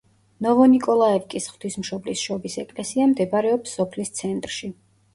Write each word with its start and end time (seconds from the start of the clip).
ნოვონიკოლაევკის 0.45 1.51
ღვთისმშობლის 1.51 2.25
შობის 2.31 2.59
ეკლესია 2.65 3.09
მდებარეობს 3.15 3.81
სოფლის 3.81 4.17
ცენტრში. 4.25 4.77